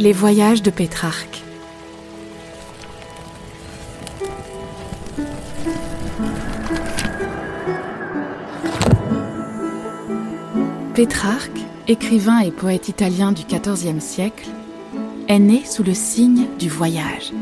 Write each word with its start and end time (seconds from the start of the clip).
Les 0.00 0.14
voyages 0.14 0.62
de 0.62 0.70
Pétrarque. 0.70 1.42
Pétrarque, 10.94 11.50
écrivain 11.86 12.38
et 12.38 12.50
poète 12.50 12.88
italien 12.88 13.32
du 13.32 13.42
XIVe 13.44 14.00
siècle, 14.00 14.48
est 15.28 15.38
né 15.38 15.66
sous 15.66 15.82
le 15.82 15.92
signe 15.92 16.46
du 16.58 16.70
voyage. 16.70 17.34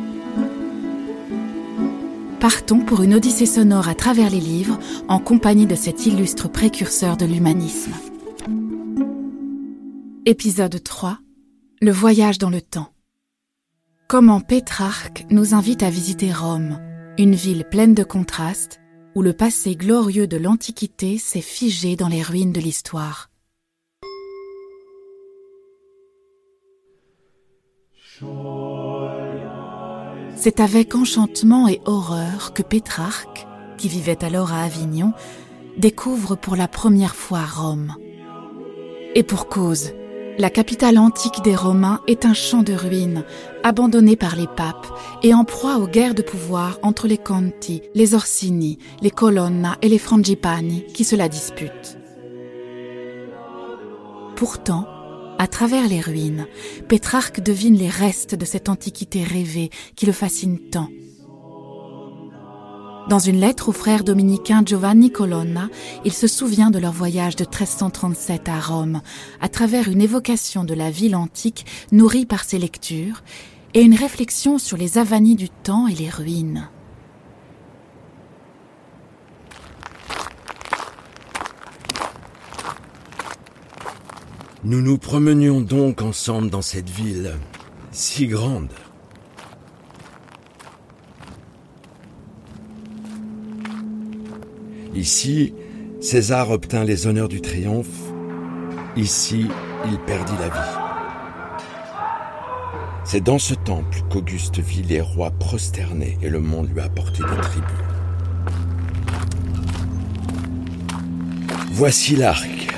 Partons 2.41 2.81
pour 2.81 3.05
une 3.05 3.15
odyssée 3.15 3.47
sonore 3.47 3.89
à 3.89 3.95
travers 3.95 4.31
les 4.31 4.41
livres 4.41 4.81
en 5.07 5.21
compagnie 5.21 5.67
de 5.67 5.77
cet 5.77 6.07
illustre 6.07 6.49
précurseur 6.49 7.17
de 7.17 7.25
l'humanisme. 7.25 7.93
Épisode 10.27 10.83
3 10.83 11.21
Le 11.81 11.93
voyage 11.93 12.39
dans 12.39 12.51
le 12.51 12.61
temps. 12.61 12.93
Comment 14.09 14.41
Pétrarque 14.41 15.27
nous 15.31 15.55
invite 15.55 15.85
à 15.85 15.91
visiter 15.91 16.33
Rome, 16.33 16.81
une 17.19 17.37
ville 17.37 17.65
pleine 17.65 17.95
de 17.95 18.03
contrastes 18.03 18.81
où 19.15 19.23
le 19.23 19.33
passé 19.33 19.77
glorieux 19.77 20.27
de 20.27 20.37
l'Antiquité 20.37 21.19
s'est 21.19 21.41
figé 21.41 21.95
dans 21.95 22.09
les 22.09 22.21
ruines 22.21 22.53
de 22.53 22.59
l'histoire. 22.59 23.31
C'est 30.35 30.59
avec 30.59 30.97
enchantement 30.97 31.69
et 31.69 31.81
horreur 31.85 32.55
que 32.55 32.63
Pétrarque, 32.65 33.47
qui 33.77 33.87
vivait 33.89 34.25
alors 34.25 34.53
à 34.53 34.65
Avignon, 34.65 35.13
découvre 35.77 36.35
pour 36.35 36.57
la 36.57 36.67
première 36.67 37.15
fois 37.15 37.45
Rome. 37.45 37.95
Et 39.15 39.23
pour 39.23 39.49
cause, 39.49 39.93
la 40.39 40.51
capitale 40.51 40.99
antique 40.99 41.43
des 41.43 41.57
Romains 41.57 42.01
est 42.07 42.25
un 42.25 42.33
champ 42.33 42.63
de 42.63 42.73
ruines, 42.73 43.25
abandonné 43.65 44.15
par 44.15 44.37
les 44.37 44.47
papes 44.47 44.87
et 45.25 45.35
en 45.35 45.45
proie 45.45 45.79
aux 45.79 45.89
guerres 45.89 46.15
de 46.15 46.23
pouvoir 46.23 46.79
entre 46.83 47.09
les 47.09 47.19
Conti, 47.19 47.83
les 47.95 48.15
Orsini, 48.15 48.79
les 49.03 49.11
Colonna 49.11 49.77
et 49.83 49.89
les 49.89 49.99
Frangipani 49.99 50.87
qui 50.95 51.03
se 51.03 51.17
la 51.17 51.29
disputent. 51.29 51.99
Pourtant, 54.37 54.87
à 55.39 55.49
travers 55.49 55.89
les 55.89 56.01
ruines, 56.01 56.47
Pétrarque 56.89 57.41
devine 57.41 57.77
les 57.77 57.89
restes 57.89 58.37
de 58.37 58.45
cette 58.45 58.69
antiquité 58.69 59.25
rêvée 59.25 59.71
qui 59.97 60.07
le 60.07 60.13
fascine 60.13 60.59
tant. 60.71 60.89
Dans 63.09 63.19
une 63.19 63.41
lettre 63.41 63.71
au 63.71 63.73
frère 63.73 64.05
dominicain 64.05 64.63
Giovanni 64.63 65.11
Colonna, 65.11 65.71
il 66.05 66.13
se 66.13 66.27
souvient 66.27 66.71
de 66.71 66.79
leur 66.79 66.93
voyage 66.93 67.37
de 67.37 67.45
1337 67.45 68.51
à 68.51 68.61
Rome, 68.61 69.01
à 69.41 69.49
travers 69.49 69.89
une 69.89 70.03
évocation 70.03 70.63
de 70.63 70.75
la 70.75 70.91
ville 70.91 71.17
antique 71.17 71.65
nourrie 71.91 72.27
par 72.27 72.45
ses 72.45 72.59
lectures 72.59 73.23
et 73.73 73.81
une 73.81 73.95
réflexion 73.95 74.59
sur 74.59 74.77
les 74.77 74.99
avanies 74.99 75.37
du 75.37 75.49
temps 75.49 75.89
et 75.89 75.95
les 75.95 76.11
ruines. 76.11 76.69
Nous 84.65 84.83
nous 84.83 84.99
promenions 84.99 85.63
donc 85.63 86.03
ensemble 86.03 86.51
dans 86.51 86.63
cette 86.63 86.91
ville 86.91 87.37
si 87.91 88.27
grande. 88.27 88.69
Ici, 94.95 95.55
César 96.01 96.51
obtint 96.51 96.85
les 96.85 97.07
honneurs 97.07 97.29
du 97.29 97.41
triomphe. 97.41 97.87
Ici, 98.97 99.47
il 99.87 99.99
perdit 100.01 100.37
la 100.41 100.49
vie. 100.49 100.89
C'est 103.05 103.23
dans 103.23 103.39
ce 103.39 103.55
temple 103.55 104.03
qu'Auguste 104.11 104.59
vit 104.59 104.83
les 104.83 105.01
rois 105.01 105.31
prosternés 105.31 106.19
et 106.23 106.29
le 106.29 106.41
monde 106.41 106.69
lui 106.73 106.81
apportait 106.81 107.23
des 107.23 107.41
tribus. 107.41 107.69
Voici 111.71 112.17
l'arc. 112.17 112.69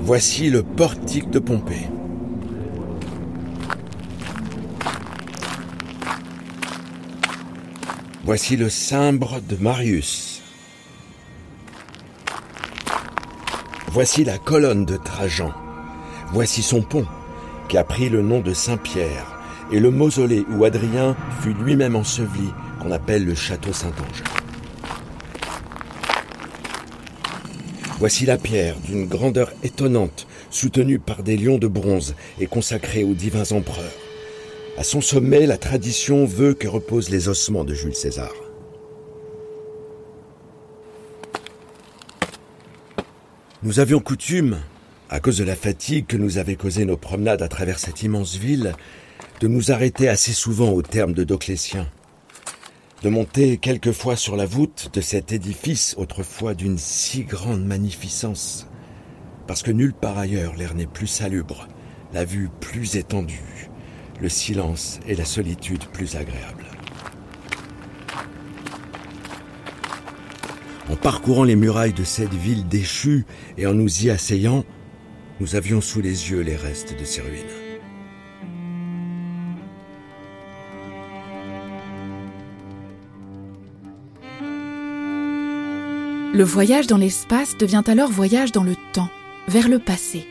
Voici 0.00 0.50
le 0.50 0.62
portique 0.62 1.30
de 1.30 1.38
Pompée. 1.38 1.88
Voici 8.28 8.56
le 8.56 8.68
cimbre 8.68 9.40
de 9.40 9.56
Marius. 9.56 10.42
Voici 13.90 14.22
la 14.22 14.36
colonne 14.36 14.84
de 14.84 14.98
Trajan. 14.98 15.50
Voici 16.34 16.60
son 16.60 16.82
pont, 16.82 17.06
qui 17.70 17.78
a 17.78 17.84
pris 17.84 18.10
le 18.10 18.20
nom 18.20 18.40
de 18.40 18.52
Saint-Pierre, 18.52 19.40
et 19.72 19.80
le 19.80 19.90
mausolée 19.90 20.44
où 20.50 20.64
Adrien 20.64 21.16
fut 21.40 21.54
lui-même 21.54 21.96
enseveli, 21.96 22.50
qu'on 22.82 22.90
appelle 22.90 23.24
le 23.24 23.34
château 23.34 23.72
Saint-Ange. 23.72 24.22
Voici 27.98 28.26
la 28.26 28.36
pierre 28.36 28.78
d'une 28.80 29.06
grandeur 29.06 29.50
étonnante, 29.62 30.26
soutenue 30.50 30.98
par 30.98 31.22
des 31.22 31.38
lions 31.38 31.56
de 31.56 31.66
bronze 31.66 32.14
et 32.38 32.46
consacrée 32.46 33.04
aux 33.04 33.14
divins 33.14 33.56
empereurs. 33.56 34.07
À 34.78 34.84
son 34.84 35.00
sommet, 35.00 35.44
la 35.44 35.58
tradition 35.58 36.24
veut 36.24 36.54
que 36.54 36.68
reposent 36.68 37.10
les 37.10 37.28
ossements 37.28 37.64
de 37.64 37.74
Jules 37.74 37.96
César. 37.96 38.32
Nous 43.64 43.80
avions 43.80 43.98
coutume, 43.98 44.58
à 45.10 45.18
cause 45.18 45.38
de 45.38 45.42
la 45.42 45.56
fatigue 45.56 46.06
que 46.06 46.16
nous 46.16 46.38
avaient 46.38 46.54
causée 46.54 46.84
nos 46.84 46.96
promenades 46.96 47.42
à 47.42 47.48
travers 47.48 47.80
cette 47.80 48.04
immense 48.04 48.36
ville, 48.36 48.76
de 49.40 49.48
nous 49.48 49.72
arrêter 49.72 50.08
assez 50.08 50.32
souvent 50.32 50.70
au 50.70 50.82
terme 50.82 51.12
de 51.12 51.24
Doclétien 51.24 51.88
de 53.02 53.08
monter 53.08 53.58
quelquefois 53.58 54.16
sur 54.16 54.36
la 54.36 54.46
voûte 54.46 54.90
de 54.92 55.00
cet 55.00 55.32
édifice 55.32 55.94
autrefois 55.98 56.54
d'une 56.54 56.78
si 56.78 57.24
grande 57.24 57.64
magnificence, 57.64 58.66
parce 59.46 59.62
que 59.62 59.70
nulle 59.70 59.94
part 59.94 60.18
ailleurs 60.18 60.56
l'air 60.56 60.74
n'est 60.74 60.86
plus 60.86 61.06
salubre, 61.06 61.68
la 62.12 62.24
vue 62.24 62.48
plus 62.60 62.96
étendue, 62.96 63.67
le 64.20 64.28
silence 64.28 65.00
et 65.06 65.14
la 65.14 65.24
solitude 65.24 65.84
plus 65.86 66.16
agréables. 66.16 66.64
En 70.90 70.96
parcourant 70.96 71.44
les 71.44 71.56
murailles 71.56 71.92
de 71.92 72.04
cette 72.04 72.32
ville 72.32 72.66
déchue 72.66 73.26
et 73.58 73.66
en 73.66 73.74
nous 73.74 74.04
y 74.04 74.10
asseyant, 74.10 74.64
nous 75.40 75.54
avions 75.54 75.80
sous 75.80 76.00
les 76.00 76.30
yeux 76.30 76.40
les 76.40 76.56
restes 76.56 76.98
de 76.98 77.04
ces 77.04 77.20
ruines. 77.20 77.44
Le 86.34 86.44
voyage 86.44 86.86
dans 86.86 86.98
l'espace 86.98 87.56
devient 87.56 87.82
alors 87.86 88.10
voyage 88.10 88.52
dans 88.52 88.62
le 88.62 88.76
temps, 88.92 89.08
vers 89.48 89.68
le 89.68 89.78
passé. 89.78 90.26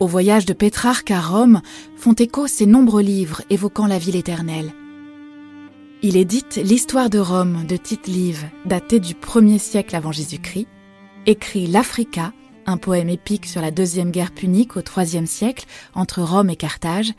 Au 0.00 0.08
voyage 0.08 0.44
de 0.44 0.52
Pétrarque 0.52 1.12
à 1.12 1.20
Rome 1.20 1.60
font 1.96 2.14
écho 2.14 2.48
ces 2.48 2.66
nombreux 2.66 3.02
livres 3.02 3.42
évoquant 3.48 3.86
la 3.86 3.98
ville 3.98 4.16
éternelle. 4.16 4.72
Il 6.02 6.16
édite 6.16 6.56
l'Histoire 6.56 7.10
de 7.10 7.20
Rome 7.20 7.64
de 7.66 7.76
Tite-Live, 7.76 8.44
daté 8.66 8.98
du 8.98 9.14
1er 9.14 9.58
siècle 9.58 9.94
avant 9.94 10.10
Jésus-Christ, 10.10 10.66
écrit 11.26 11.68
l'Africa, 11.68 12.32
un 12.66 12.76
poème 12.76 13.08
épique 13.08 13.46
sur 13.46 13.60
la 13.60 13.70
deuxième 13.70 14.10
guerre 14.10 14.32
punique 14.32 14.76
au 14.76 14.80
IIIe 14.80 15.28
siècle 15.28 15.64
entre 15.94 16.22
Rome 16.22 16.50
et 16.50 16.56
Carthage, 16.56 17.12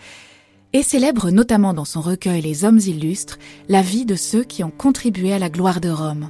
et 0.74 0.84
célèbre 0.84 1.32
notamment 1.32 1.74
dans 1.74 1.86
son 1.86 2.02
recueil 2.02 2.42
Les 2.42 2.66
hommes 2.66 2.82
illustres 2.86 3.40
la 3.70 3.82
vie 3.82 4.06
de 4.06 4.16
ceux 4.16 4.44
qui 4.44 4.66
ont 4.66 4.72
contribué 4.72 5.32
à 5.32 5.40
la 5.40 5.50
gloire 5.50 5.80
de 5.80 5.90
Rome. 5.90 6.30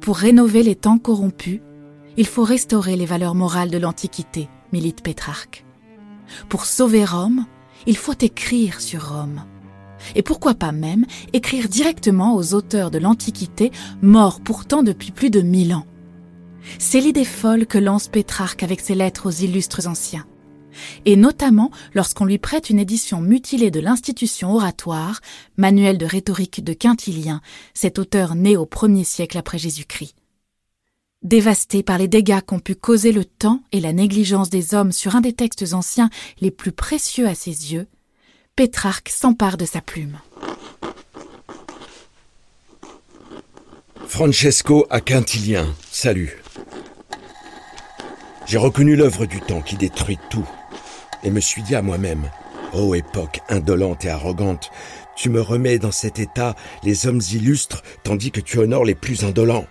Pour 0.00 0.18
rénover 0.18 0.62
les 0.62 0.76
temps 0.76 0.98
corrompus, 0.98 1.60
il 2.16 2.26
faut 2.26 2.44
restaurer 2.44 2.94
les 2.94 3.06
valeurs 3.06 3.34
morales 3.34 3.70
de 3.70 3.78
l'Antiquité, 3.78 4.48
milite 4.72 5.02
Pétrarque. 5.02 5.64
Pour 6.48 6.64
sauver 6.64 7.04
Rome, 7.04 7.46
il 7.86 7.96
faut 7.96 8.14
écrire 8.20 8.80
sur 8.80 9.08
Rome. 9.14 9.44
Et 10.14 10.22
pourquoi 10.22 10.54
pas 10.54 10.72
même 10.72 11.06
écrire 11.32 11.68
directement 11.68 12.36
aux 12.36 12.54
auteurs 12.54 12.90
de 12.90 12.98
l'Antiquité, 12.98 13.72
morts 14.02 14.40
pourtant 14.40 14.82
depuis 14.82 15.10
plus 15.10 15.30
de 15.30 15.40
mille 15.40 15.74
ans. 15.74 15.86
C'est 16.78 17.00
l'idée 17.00 17.24
folle 17.24 17.66
que 17.66 17.78
lance 17.78 18.08
Pétrarque 18.08 18.62
avec 18.62 18.80
ses 18.80 18.94
lettres 18.94 19.26
aux 19.26 19.44
illustres 19.44 19.88
anciens 19.88 20.26
et 21.04 21.16
notamment 21.16 21.70
lorsqu'on 21.94 22.24
lui 22.24 22.38
prête 22.38 22.70
une 22.70 22.78
édition 22.78 23.20
mutilée 23.20 23.70
de 23.70 23.80
l'institution 23.80 24.54
oratoire, 24.54 25.20
manuel 25.56 25.98
de 25.98 26.06
rhétorique 26.06 26.62
de 26.64 26.72
Quintilien, 26.72 27.40
cet 27.74 27.98
auteur 27.98 28.34
né 28.34 28.56
au 28.56 28.66
premier 28.66 29.04
siècle 29.04 29.38
après 29.38 29.58
Jésus-Christ. 29.58 30.17
Dévasté 31.24 31.82
par 31.82 31.98
les 31.98 32.06
dégâts 32.06 32.40
qu'ont 32.42 32.60
pu 32.60 32.76
causer 32.76 33.10
le 33.10 33.24
temps 33.24 33.60
et 33.72 33.80
la 33.80 33.92
négligence 33.92 34.50
des 34.50 34.74
hommes 34.74 34.92
sur 34.92 35.16
un 35.16 35.20
des 35.20 35.32
textes 35.32 35.72
anciens 35.72 36.10
les 36.40 36.52
plus 36.52 36.70
précieux 36.70 37.26
à 37.26 37.34
ses 37.34 37.72
yeux, 37.72 37.88
Pétrarque 38.54 39.08
s'empare 39.08 39.56
de 39.56 39.64
sa 39.64 39.80
plume. 39.80 40.20
Francesco 44.06 44.86
à 44.90 45.00
Quintilien, 45.00 45.74
salut. 45.90 46.40
J'ai 48.46 48.58
reconnu 48.58 48.94
l'œuvre 48.94 49.26
du 49.26 49.40
temps 49.40 49.60
qui 49.60 49.76
détruit 49.76 50.18
tout 50.30 50.48
et 51.24 51.30
me 51.30 51.40
suis 51.40 51.62
dit 51.62 51.74
à 51.74 51.82
moi-même, 51.82 52.30
Ô 52.72 52.94
époque 52.94 53.40
indolente 53.48 54.04
et 54.04 54.08
arrogante, 54.08 54.70
tu 55.16 55.30
me 55.30 55.40
remets 55.40 55.80
dans 55.80 55.90
cet 55.90 56.20
état 56.20 56.54
les 56.84 57.08
hommes 57.08 57.20
illustres 57.32 57.82
tandis 58.04 58.30
que 58.30 58.40
tu 58.40 58.60
honores 58.60 58.84
les 58.84 58.94
plus 58.94 59.24
indolents. 59.24 59.66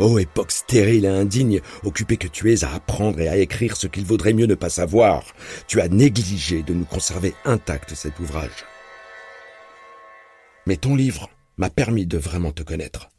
Ô 0.00 0.18
époque 0.18 0.50
stérile 0.50 1.04
et 1.04 1.08
indigne, 1.08 1.60
occupée 1.84 2.16
que 2.16 2.26
tu 2.26 2.50
es 2.50 2.64
à 2.64 2.72
apprendre 2.72 3.20
et 3.20 3.28
à 3.28 3.36
écrire 3.36 3.76
ce 3.76 3.86
qu'il 3.86 4.06
vaudrait 4.06 4.32
mieux 4.32 4.46
ne 4.46 4.54
pas 4.54 4.70
savoir, 4.70 5.24
tu 5.68 5.78
as 5.82 5.88
négligé 5.88 6.62
de 6.62 6.72
nous 6.72 6.86
conserver 6.86 7.34
intact 7.44 7.94
cet 7.94 8.18
ouvrage. 8.18 8.64
Mais 10.66 10.78
ton 10.78 10.96
livre 10.96 11.28
m'a 11.58 11.68
permis 11.68 12.06
de 12.06 12.16
vraiment 12.16 12.50
te 12.50 12.62
connaître. 12.62 13.10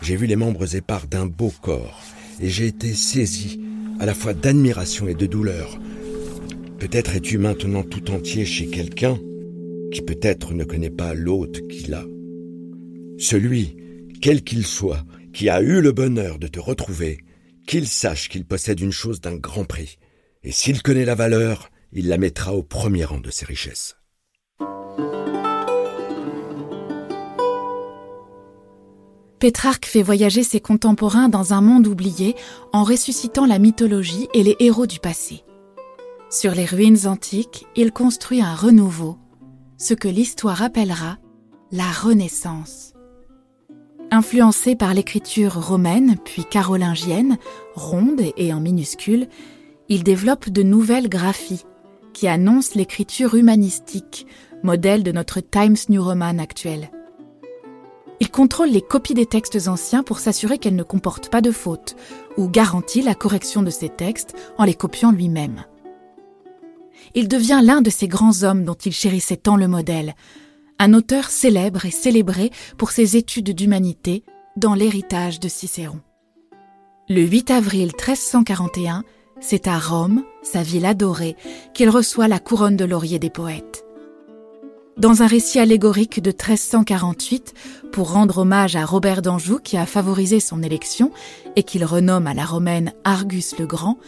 J'ai 0.00 0.16
vu 0.16 0.26
les 0.26 0.34
membres 0.34 0.74
épars 0.74 1.06
d'un 1.06 1.26
beau 1.26 1.52
corps, 1.62 2.00
et 2.40 2.48
j'ai 2.48 2.66
été 2.66 2.92
saisi 2.92 3.60
à 4.00 4.06
la 4.06 4.14
fois 4.14 4.34
d'admiration 4.34 5.06
et 5.06 5.14
de 5.14 5.26
douleur. 5.26 5.78
Peut-être 6.80 7.14
es-tu 7.14 7.38
maintenant 7.38 7.84
tout 7.84 8.10
entier 8.10 8.44
chez 8.44 8.66
quelqu'un 8.66 9.16
qui 9.92 10.02
peut-être 10.02 10.54
ne 10.54 10.64
connaît 10.64 10.90
pas 10.90 11.14
l'hôte 11.14 11.68
qu'il 11.68 11.94
a. 11.94 12.04
Celui, 13.16 13.76
quel 14.20 14.42
qu'il 14.42 14.66
soit, 14.66 15.04
qui 15.32 15.48
a 15.48 15.60
eu 15.60 15.80
le 15.80 15.92
bonheur 15.92 16.38
de 16.38 16.46
te 16.46 16.60
retrouver, 16.60 17.18
qu'il 17.66 17.86
sache 17.86 18.28
qu'il 18.28 18.44
possède 18.44 18.80
une 18.80 18.92
chose 18.92 19.20
d'un 19.20 19.36
grand 19.36 19.64
prix, 19.64 19.98
et 20.42 20.52
s'il 20.52 20.82
connaît 20.82 21.04
la 21.04 21.14
valeur, 21.14 21.70
il 21.92 22.08
la 22.08 22.18
mettra 22.18 22.54
au 22.54 22.62
premier 22.62 23.04
rang 23.04 23.20
de 23.20 23.30
ses 23.30 23.44
richesses. 23.44 23.96
Pétrarque 29.38 29.86
fait 29.86 30.02
voyager 30.02 30.44
ses 30.44 30.60
contemporains 30.60 31.28
dans 31.28 31.52
un 31.52 31.60
monde 31.60 31.88
oublié 31.88 32.36
en 32.72 32.84
ressuscitant 32.84 33.44
la 33.44 33.58
mythologie 33.58 34.28
et 34.34 34.44
les 34.44 34.54
héros 34.60 34.86
du 34.86 35.00
passé. 35.00 35.42
Sur 36.30 36.54
les 36.54 36.64
ruines 36.64 37.08
antiques, 37.08 37.66
il 37.74 37.90
construit 37.90 38.40
un 38.40 38.54
renouveau, 38.54 39.18
ce 39.78 39.94
que 39.94 40.06
l'histoire 40.06 40.62
appellera 40.62 41.18
la 41.72 41.90
Renaissance. 41.90 42.91
Influencé 44.22 44.76
par 44.76 44.94
l'écriture 44.94 45.54
romaine 45.54 46.14
puis 46.24 46.44
carolingienne, 46.44 47.38
ronde 47.74 48.22
et 48.36 48.52
en 48.52 48.60
minuscule, 48.60 49.26
il 49.88 50.04
développe 50.04 50.48
de 50.48 50.62
nouvelles 50.62 51.08
graphies 51.08 51.64
qui 52.12 52.28
annoncent 52.28 52.74
l'écriture 52.76 53.34
humanistique, 53.34 54.28
modèle 54.62 55.02
de 55.02 55.10
notre 55.10 55.40
Times 55.40 55.74
New 55.88 56.00
Roman 56.00 56.38
actuel. 56.38 56.92
Il 58.20 58.30
contrôle 58.30 58.68
les 58.68 58.80
copies 58.80 59.14
des 59.14 59.26
textes 59.26 59.66
anciens 59.66 60.04
pour 60.04 60.20
s'assurer 60.20 60.58
qu'elles 60.58 60.76
ne 60.76 60.84
comportent 60.84 61.28
pas 61.28 61.40
de 61.40 61.50
fautes, 61.50 61.96
ou 62.36 62.46
garantit 62.48 63.02
la 63.02 63.16
correction 63.16 63.64
de 63.64 63.70
ces 63.70 63.88
textes 63.88 64.36
en 64.56 64.62
les 64.62 64.74
copiant 64.74 65.10
lui-même. 65.10 65.64
Il 67.16 67.26
devient 67.26 67.60
l'un 67.60 67.82
de 67.82 67.90
ces 67.90 68.06
grands 68.06 68.44
hommes 68.44 68.62
dont 68.62 68.74
il 68.74 68.92
chérissait 68.92 69.36
tant 69.36 69.56
le 69.56 69.66
modèle, 69.66 70.14
un 70.78 70.94
auteur 70.94 71.30
célèbre 71.30 71.86
et 71.86 71.90
célébré 71.90 72.50
pour 72.76 72.90
ses 72.90 73.16
études 73.16 73.54
d'humanité 73.54 74.24
dans 74.56 74.74
l'héritage 74.74 75.40
de 75.40 75.48
Cicéron. 75.48 76.00
Le 77.08 77.22
8 77.22 77.50
avril 77.50 77.86
1341, 77.88 79.04
c'est 79.40 79.66
à 79.66 79.78
Rome, 79.78 80.24
sa 80.42 80.62
ville 80.62 80.86
adorée, 80.86 81.36
qu'il 81.74 81.90
reçoit 81.90 82.28
la 82.28 82.38
couronne 82.38 82.76
de 82.76 82.84
laurier 82.84 83.18
des 83.18 83.30
poètes. 83.30 83.84
Dans 84.98 85.22
un 85.22 85.26
récit 85.26 85.58
allégorique 85.58 86.22
de 86.22 86.30
1348, 86.30 87.54
pour 87.92 88.12
rendre 88.12 88.38
hommage 88.38 88.76
à 88.76 88.84
Robert 88.84 89.22
d'Anjou 89.22 89.58
qui 89.58 89.76
a 89.76 89.86
favorisé 89.86 90.38
son 90.38 90.62
élection 90.62 91.10
et 91.56 91.62
qu'il 91.62 91.84
renomme 91.84 92.26
à 92.26 92.34
la 92.34 92.44
romaine 92.44 92.92
Argus 93.04 93.58
le 93.58 93.66
Grand, 93.66 93.98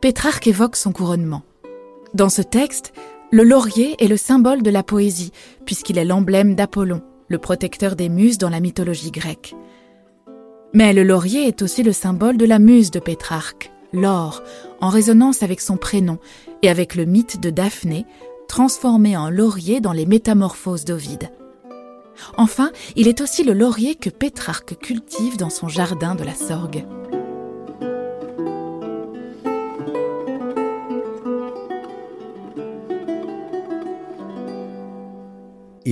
Pétrarque 0.00 0.46
évoque 0.46 0.76
son 0.76 0.92
couronnement. 0.92 1.42
Dans 2.14 2.28
ce 2.28 2.42
texte, 2.42 2.92
le 3.32 3.44
laurier 3.44 3.94
est 4.02 4.08
le 4.08 4.16
symbole 4.16 4.62
de 4.62 4.70
la 4.70 4.82
poésie, 4.82 5.32
puisqu'il 5.64 5.98
est 5.98 6.04
l'emblème 6.04 6.56
d'Apollon, 6.56 7.02
le 7.28 7.38
protecteur 7.38 7.94
des 7.94 8.08
muses 8.08 8.38
dans 8.38 8.50
la 8.50 8.60
mythologie 8.60 9.12
grecque. 9.12 9.54
Mais 10.72 10.92
le 10.92 11.04
laurier 11.04 11.46
est 11.46 11.62
aussi 11.62 11.82
le 11.82 11.92
symbole 11.92 12.36
de 12.36 12.44
la 12.44 12.58
muse 12.58 12.90
de 12.90 12.98
Pétrarque, 12.98 13.70
l'or, 13.92 14.42
en 14.80 14.88
résonance 14.88 15.42
avec 15.42 15.60
son 15.60 15.76
prénom 15.76 16.18
et 16.62 16.68
avec 16.68 16.94
le 16.96 17.04
mythe 17.04 17.40
de 17.40 17.50
Daphné, 17.50 18.04
transformé 18.48 19.16
en 19.16 19.30
laurier 19.30 19.80
dans 19.80 19.92
les 19.92 20.06
métamorphoses 20.06 20.84
d'Ovide. 20.84 21.30
Enfin, 22.36 22.70
il 22.96 23.06
est 23.06 23.20
aussi 23.20 23.44
le 23.44 23.52
laurier 23.52 23.94
que 23.94 24.10
Pétrarque 24.10 24.76
cultive 24.78 25.36
dans 25.36 25.50
son 25.50 25.68
jardin 25.68 26.16
de 26.16 26.24
la 26.24 26.34
Sorgue. 26.34 26.84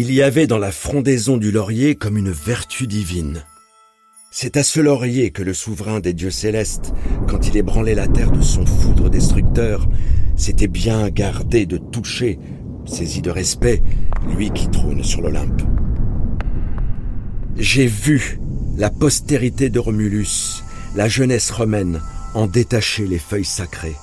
Il 0.00 0.12
y 0.12 0.22
avait 0.22 0.46
dans 0.46 0.58
la 0.58 0.70
frondaison 0.70 1.38
du 1.38 1.50
laurier 1.50 1.96
comme 1.96 2.16
une 2.16 2.30
vertu 2.30 2.86
divine. 2.86 3.42
C'est 4.30 4.56
à 4.56 4.62
ce 4.62 4.78
laurier 4.78 5.32
que 5.32 5.42
le 5.42 5.52
souverain 5.52 5.98
des 5.98 6.12
dieux 6.12 6.30
célestes, 6.30 6.92
quand 7.26 7.48
il 7.48 7.56
ébranlait 7.56 7.96
la 7.96 8.06
terre 8.06 8.30
de 8.30 8.40
son 8.40 8.64
foudre 8.64 9.10
destructeur, 9.10 9.88
s'était 10.36 10.68
bien 10.68 11.08
gardé 11.08 11.66
de 11.66 11.78
toucher, 11.78 12.38
saisi 12.86 13.22
de 13.22 13.30
respect, 13.32 13.82
lui 14.36 14.52
qui 14.52 14.70
trône 14.70 15.02
sur 15.02 15.20
l'Olympe. 15.20 15.62
J'ai 17.56 17.88
vu 17.88 18.38
la 18.76 18.90
postérité 18.90 19.68
de 19.68 19.80
Romulus, 19.80 20.62
la 20.94 21.08
jeunesse 21.08 21.50
romaine, 21.50 22.00
en 22.34 22.46
détacher 22.46 23.04
les 23.04 23.18
feuilles 23.18 23.44
sacrées. 23.44 23.96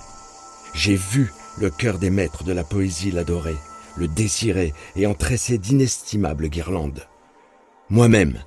J'ai 0.73 0.97
vu 0.97 1.31
le 1.57 1.69
cœur 1.69 1.99
des 1.99 2.09
maîtres 2.09 2.43
de 2.43 2.51
la 2.51 2.65
poésie 2.65 3.11
l'adorer, 3.11 3.55
le 3.97 4.07
désirer 4.07 4.73
et 4.95 5.07
en 5.07 5.13
tresser 5.13 5.57
d'inestimables 5.57 6.49
guirlandes. 6.49 7.07
Moi-même, 7.89 8.39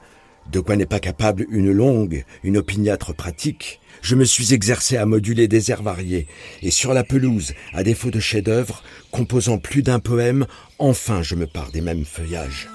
de 0.51 0.61
quoi 0.61 0.77
n'est 0.77 0.87
pas 0.87 1.01
capable 1.01 1.47
une 1.51 1.73
longue, 1.73 2.25
une 2.43 2.57
opiniâtre 2.57 3.15
pratique, 3.15 3.81
je 4.01 4.15
me 4.15 4.25
suis 4.25 4.55
exercé 4.55 4.97
à 4.97 5.05
moduler 5.05 5.47
des 5.47 5.71
airs 5.71 5.83
variés, 5.83 6.27
et 6.63 6.71
sur 6.71 6.95
la 6.95 7.05
pelouse, 7.05 7.53
à 7.75 7.83
défaut 7.83 8.11
de 8.11 8.21
chef-d'œuvre, 8.21 8.83
composant 9.11 9.59
plus 9.59 9.83
d'un 9.83 9.99
poème, 9.99 10.47
enfin 10.79 11.23
je 11.23 11.35
me 11.35 11.47
pars 11.47 11.71
des 11.71 11.83
mêmes 11.83 12.05
feuillages. 12.05 12.69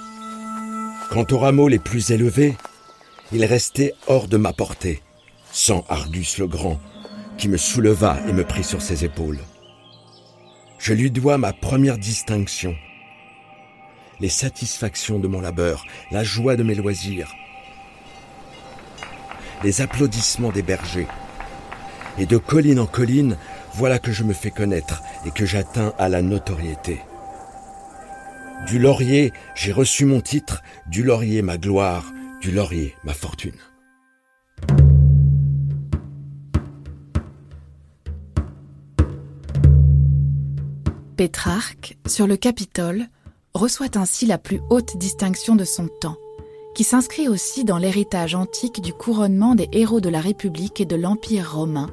Quant 1.09 1.25
aux 1.31 1.39
rameaux 1.39 1.67
les 1.67 1.79
plus 1.79 2.11
élevés, 2.11 2.55
ils 3.31 3.45
restaient 3.45 3.93
hors 4.07 4.27
de 4.27 4.37
ma 4.37 4.53
portée, 4.53 5.01
sans 5.51 5.83
Argus 5.89 6.37
le 6.37 6.47
Grand, 6.47 6.79
qui 7.37 7.49
me 7.49 7.57
souleva 7.57 8.19
et 8.27 8.33
me 8.33 8.43
prit 8.43 8.63
sur 8.63 8.81
ses 8.81 9.03
épaules. 9.03 9.39
Je 10.83 10.91
lui 10.91 11.11
dois 11.11 11.37
ma 11.37 11.53
première 11.53 11.97
distinction, 11.97 12.75
les 14.19 14.27
satisfactions 14.27 15.17
de 15.17 15.29
mon 15.29 15.39
labeur, 15.39 15.85
la 16.11 16.25
joie 16.25 16.57
de 16.57 16.63
mes 16.63 16.75
loisirs, 16.75 17.33
les 19.63 19.79
applaudissements 19.79 20.51
des 20.51 20.61
bergers. 20.61 21.07
Et 22.17 22.25
de 22.25 22.35
colline 22.35 22.81
en 22.81 22.85
colline, 22.85 23.37
voilà 23.75 23.97
que 23.97 24.11
je 24.11 24.25
me 24.25 24.33
fais 24.33 24.51
connaître 24.51 25.01
et 25.25 25.31
que 25.31 25.45
j'atteins 25.45 25.93
à 25.97 26.09
la 26.09 26.21
notoriété. 26.21 26.99
Du 28.67 28.77
laurier, 28.77 29.31
j'ai 29.55 29.71
reçu 29.71 30.03
mon 30.03 30.19
titre, 30.19 30.63
du 30.87 31.01
laurier 31.01 31.41
ma 31.41 31.57
gloire, 31.57 32.11
du 32.41 32.51
laurier 32.51 32.93
ma 33.05 33.13
fortune. 33.13 33.55
Pétrarque, 41.23 41.95
sur 42.05 42.27
le 42.27 42.35
Capitole, 42.35 43.07
reçoit 43.53 43.95
ainsi 43.97 44.25
la 44.25 44.37
plus 44.37 44.59
haute 44.69 44.97
distinction 44.97 45.55
de 45.55 45.63
son 45.63 45.87
temps, 45.87 46.17
qui 46.75 46.83
s'inscrit 46.83 47.29
aussi 47.29 47.63
dans 47.63 47.77
l'héritage 47.77 48.35
antique 48.35 48.81
du 48.81 48.91
couronnement 48.91 49.55
des 49.55 49.69
héros 49.71 50.01
de 50.01 50.09
la 50.09 50.19
République 50.19 50.81
et 50.81 50.85
de 50.85 50.97
l'Empire 50.97 51.53
romain, 51.55 51.89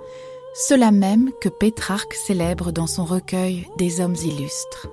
cela 0.52 0.90
même 0.90 1.30
que 1.40 1.48
Pétrarque 1.48 2.14
célèbre 2.14 2.72
dans 2.72 2.88
son 2.88 3.04
recueil 3.04 3.68
des 3.78 4.00
hommes 4.00 4.16
illustres. 4.16 4.88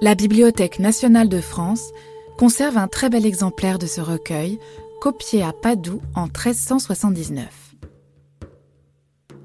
La 0.00 0.14
Bibliothèque 0.14 0.78
nationale 0.78 1.28
de 1.28 1.40
France 1.40 1.90
conserve 2.38 2.78
un 2.78 2.86
très 2.86 3.10
bel 3.10 3.26
exemplaire 3.26 3.80
de 3.80 3.88
ce 3.88 4.00
recueil, 4.00 4.60
copié 5.00 5.42
à 5.42 5.52
Padoue 5.52 6.02
en 6.14 6.26
1379. 6.26 7.68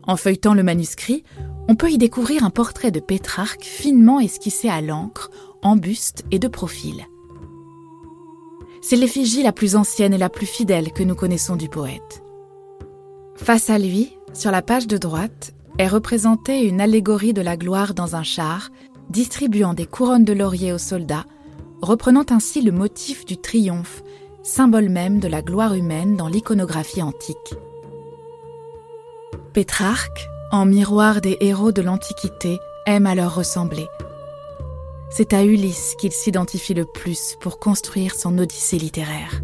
En 0.05 0.17
feuilletant 0.17 0.53
le 0.53 0.63
manuscrit, 0.63 1.23
on 1.73 1.75
peut 1.75 1.89
y 1.89 1.97
découvrir 1.97 2.43
un 2.43 2.51
portrait 2.51 2.91
de 2.91 2.99
Pétrarque 2.99 3.63
finement 3.63 4.19
esquissé 4.19 4.69
à 4.69 4.79
l'encre, 4.79 5.31
en 5.63 5.75
buste 5.75 6.23
et 6.29 6.37
de 6.37 6.47
profil. 6.47 7.07
C'est 8.83 8.95
l'effigie 8.95 9.41
la 9.41 9.53
plus 9.53 9.75
ancienne 9.75 10.13
et 10.13 10.19
la 10.19 10.29
plus 10.29 10.45
fidèle 10.45 10.91
que 10.91 11.01
nous 11.01 11.15
connaissons 11.15 11.55
du 11.55 11.69
poète. 11.69 12.21
Face 13.37 13.71
à 13.71 13.79
lui, 13.79 14.15
sur 14.35 14.51
la 14.51 14.61
page 14.61 14.85
de 14.85 14.99
droite, 14.99 15.55
est 15.79 15.87
représentée 15.87 16.61
une 16.67 16.79
allégorie 16.79 17.33
de 17.33 17.41
la 17.41 17.57
gloire 17.57 17.95
dans 17.95 18.15
un 18.15 18.21
char, 18.21 18.69
distribuant 19.09 19.73
des 19.73 19.87
couronnes 19.87 20.25
de 20.25 20.33
laurier 20.33 20.73
aux 20.73 20.77
soldats, 20.77 21.25
reprenant 21.81 22.25
ainsi 22.29 22.61
le 22.61 22.71
motif 22.71 23.25
du 23.25 23.37
triomphe, 23.37 24.03
symbole 24.43 24.89
même 24.89 25.19
de 25.19 25.27
la 25.27 25.41
gloire 25.41 25.73
humaine 25.73 26.17
dans 26.17 26.27
l'iconographie 26.27 27.01
antique. 27.01 27.55
Pétrarque, 29.53 30.29
en 30.53 30.65
miroir 30.67 31.19
des 31.19 31.35
héros 31.41 31.71
de 31.71 31.81
l'Antiquité, 31.81 32.59
aime 32.85 33.07
à 33.07 33.15
leur 33.15 33.33
ressembler. 33.33 33.87
C'est 35.09 35.33
à 35.33 35.43
Ulysse 35.43 35.95
qu'il 35.97 36.11
s'identifie 36.11 36.75
le 36.75 36.85
plus 36.85 37.35
pour 37.41 37.57
construire 37.57 38.13
son 38.13 38.37
Odyssée 38.37 38.77
littéraire. 38.77 39.42